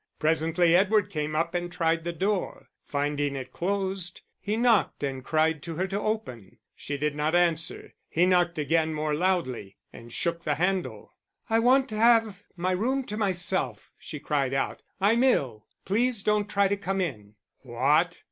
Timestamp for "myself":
13.15-13.91